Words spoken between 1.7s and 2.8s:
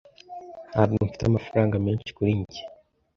menshi kuri njye.